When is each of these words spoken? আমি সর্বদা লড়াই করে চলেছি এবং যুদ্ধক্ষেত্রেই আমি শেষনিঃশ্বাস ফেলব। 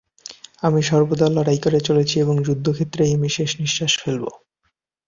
আমি 0.63 0.81
সর্বদা 0.83 1.27
লড়াই 1.29 1.59
করে 1.59 1.79
চলেছি 1.87 2.15
এবং 2.19 2.35
যুদ্ধক্ষেত্রেই 2.45 3.15
আমি 3.17 3.29
শেষনিঃশ্বাস 3.29 3.93
ফেলব। 4.01 4.23